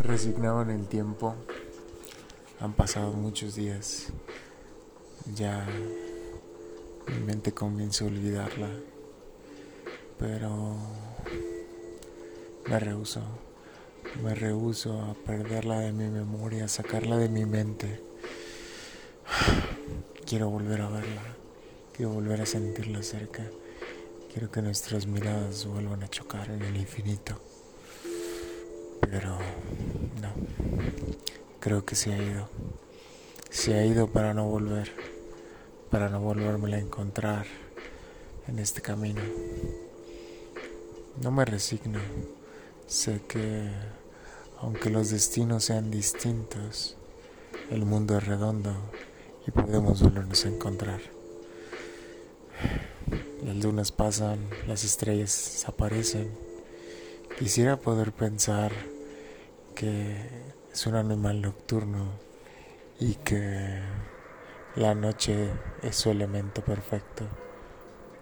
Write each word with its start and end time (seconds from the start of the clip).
Resignado 0.00 0.62
en 0.62 0.70
el 0.70 0.86
tiempo, 0.86 1.34
han 2.60 2.72
pasado 2.72 3.12
muchos 3.12 3.56
días. 3.56 4.06
Ya 5.34 5.66
mi 7.08 7.18
mente 7.20 7.52
comienza 7.52 8.04
a 8.04 8.06
olvidarla, 8.06 8.68
pero 10.16 10.76
me 12.68 12.78
rehuso, 12.78 13.22
me 14.22 14.36
rehuso 14.36 15.00
a 15.02 15.14
perderla 15.14 15.80
de 15.80 15.92
mi 15.92 16.08
memoria, 16.08 16.66
a 16.66 16.68
sacarla 16.68 17.16
de 17.16 17.28
mi 17.28 17.44
mente. 17.44 18.00
Quiero 20.24 20.48
volver 20.48 20.80
a 20.80 20.90
verla, 20.90 21.22
quiero 21.92 22.12
volver 22.12 22.40
a 22.40 22.46
sentirla 22.46 23.02
cerca, 23.02 23.44
quiero 24.32 24.48
que 24.50 24.62
nuestras 24.62 25.06
miradas 25.06 25.66
vuelvan 25.66 26.04
a 26.04 26.08
chocar 26.08 26.50
en 26.50 26.62
el 26.62 26.76
infinito. 26.76 27.40
Pero 29.00 29.38
no, 30.20 30.32
creo 31.68 31.84
que 31.84 31.96
se 31.96 32.14
ha 32.14 32.16
ido. 32.16 32.48
Se 33.50 33.74
ha 33.74 33.84
ido 33.84 34.06
para 34.06 34.32
no 34.32 34.46
volver, 34.46 34.90
para 35.90 36.08
no 36.08 36.18
volverme 36.18 36.74
a 36.74 36.78
encontrar 36.78 37.44
en 38.46 38.58
este 38.58 38.80
camino. 38.80 39.20
No 41.20 41.30
me 41.30 41.44
resigno. 41.44 41.98
Sé 42.86 43.20
que 43.28 43.68
aunque 44.62 44.88
los 44.88 45.10
destinos 45.10 45.64
sean 45.64 45.90
distintos, 45.90 46.96
el 47.70 47.84
mundo 47.84 48.16
es 48.16 48.26
redondo 48.26 48.74
y 49.46 49.50
podemos 49.50 50.02
volvernos 50.02 50.46
a 50.46 50.48
encontrar. 50.48 51.00
Las 53.44 53.56
lunas 53.56 53.92
pasan, 53.92 54.38
las 54.66 54.84
estrellas 54.84 55.50
desaparecen. 55.52 56.30
Quisiera 57.38 57.76
poder 57.76 58.12
pensar 58.12 58.72
que 59.74 60.48
es 60.72 60.86
un 60.86 60.94
animal 60.94 61.40
nocturno 61.40 62.12
y 63.00 63.14
que 63.14 63.80
la 64.76 64.94
noche 64.94 65.50
es 65.82 65.96
su 65.96 66.10
elemento 66.10 66.62
perfecto, 66.62 67.26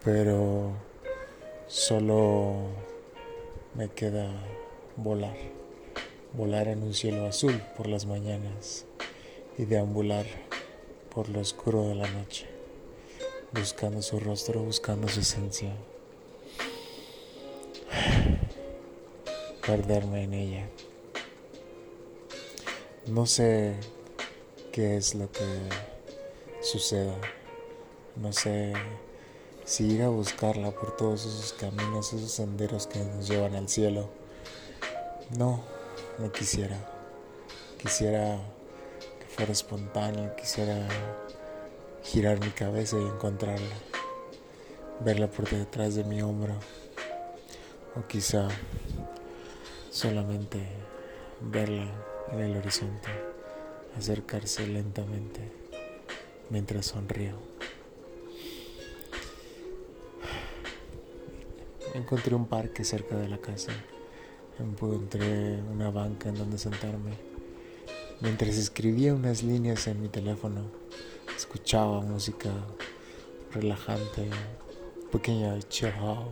pero 0.04 0.72
solo 1.66 2.68
me 3.74 3.88
queda 3.88 4.30
volar, 4.96 5.36
volar 6.32 6.68
en 6.68 6.82
un 6.82 6.94
cielo 6.94 7.26
azul 7.26 7.60
por 7.76 7.88
las 7.88 8.06
mañanas 8.06 8.86
y 9.58 9.64
deambular 9.64 10.26
por 11.14 11.28
lo 11.28 11.40
oscuro 11.40 11.88
de 11.88 11.94
la 11.94 12.08
noche, 12.08 12.46
buscando 13.52 14.02
su 14.02 14.20
rostro, 14.20 14.62
buscando 14.62 15.08
su 15.08 15.20
esencia, 15.20 15.72
perderme 19.66 20.24
en 20.24 20.34
ella. 20.34 20.68
No 23.06 23.24
sé 23.24 23.76
qué 24.72 24.96
es 24.96 25.14
lo 25.14 25.30
que 25.30 25.44
suceda. 26.60 27.14
No 28.16 28.32
sé 28.32 28.72
si 29.64 29.92
ir 29.92 30.02
a 30.02 30.08
buscarla 30.08 30.72
por 30.72 30.96
todos 30.96 31.24
esos 31.24 31.52
caminos, 31.52 32.12
esos 32.12 32.32
senderos 32.32 32.88
que 32.88 32.98
nos 32.98 33.28
llevan 33.28 33.54
al 33.54 33.68
cielo. 33.68 34.08
No, 35.38 35.62
no 36.18 36.32
quisiera. 36.32 36.76
Quisiera 37.80 38.40
que 39.20 39.26
fuera 39.26 39.52
espontáneo, 39.52 40.34
quisiera 40.34 40.88
girar 42.02 42.40
mi 42.40 42.50
cabeza 42.50 42.96
y 42.98 43.04
encontrarla. 43.04 43.76
Verla 44.98 45.28
por 45.28 45.48
detrás 45.48 45.94
de 45.94 46.02
mi 46.02 46.22
hombro. 46.22 46.54
O 47.94 48.04
quizá 48.08 48.48
solamente 49.90 50.58
verla 51.40 52.15
en 52.32 52.40
el 52.40 52.56
horizonte, 52.56 53.08
acercarse 53.96 54.66
lentamente 54.66 55.40
mientras 56.50 56.86
sonrío. 56.86 57.36
Encontré 61.94 62.34
un 62.34 62.46
parque 62.46 62.84
cerca 62.84 63.16
de 63.16 63.28
la 63.28 63.38
casa. 63.38 63.72
Encontré 64.58 65.60
una 65.62 65.90
banca 65.90 66.28
en 66.28 66.34
donde 66.34 66.58
sentarme. 66.58 67.12
Mientras 68.20 68.56
escribía 68.56 69.14
unas 69.14 69.42
líneas 69.42 69.86
en 69.86 70.02
mi 70.02 70.08
teléfono, 70.08 70.70
escuchaba 71.36 72.00
música 72.00 72.50
relajante, 73.52 74.28
un 75.02 75.10
pequeño 75.10 75.58
chill 75.68 75.92
out, 76.00 76.28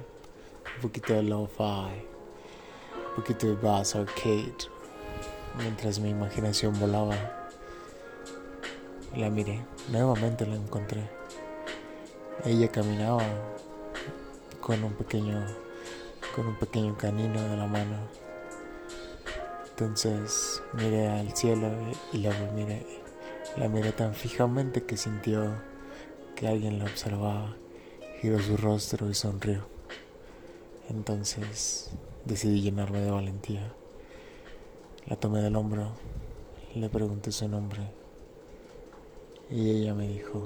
un 0.77 0.83
poquito 0.83 1.15
de 1.15 1.23
lo-fi, 1.23 2.05
un 3.09 3.15
poquito 3.17 3.47
de 3.47 3.55
bass 3.55 3.95
arcade 3.95 4.74
mientras 5.59 5.99
mi 5.99 6.11
imaginación 6.11 6.79
volaba. 6.79 7.17
La 9.17 9.31
miré, 9.31 9.65
nuevamente 9.91 10.47
la 10.47 10.57
encontré. 10.57 11.09
Ella 12.45 12.69
caminaba 12.69 13.23
con 14.61 14.83
un 14.83 14.93
pequeño 14.95 15.45
con 16.35 16.49
un 16.49 16.57
pequeño 16.57 16.97
canino 16.97 17.41
de 17.41 17.57
la 17.57 17.67
mano. 17.67 17.97
Entonces 19.71 20.63
miré 20.73 21.09
al 21.09 21.37
cielo 21.37 21.69
y 22.13 22.19
la 22.19 22.33
miré, 22.55 22.85
la 23.57 23.69
miré 23.69 23.93
tan 23.93 24.15
fijamente 24.15 24.85
que 24.85 24.97
sintió 24.97 25.55
que 26.35 26.49
alguien 26.49 26.79
la 26.79 26.87
observaba. 26.87 27.57
Giró 28.21 28.41
su 28.41 28.57
rostro 28.57 29.11
y 29.11 29.15
sonrió. 29.15 29.67
Entonces 30.89 31.91
decidí 32.25 32.63
llenarme 32.63 33.01
de 33.01 33.11
valentía. 33.11 33.73
La 35.07 35.17
tomé 35.17 35.43
del 35.43 35.55
hombro, 35.55 35.93
le 36.75 36.89
pregunté 36.89 37.31
su 37.31 37.47
nombre 37.47 37.83
y 39.51 39.69
ella 39.69 39.93
me 39.93 40.09
dijo, 40.09 40.43